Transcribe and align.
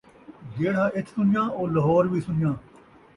جیڑھا 0.55 0.85
اِتھ 0.95 1.09
سُن٘ڄاں، 1.13 1.47
او 1.57 1.63
لہور 1.73 2.03
وی 2.11 2.19
سُن٘ڄاں 2.25 2.55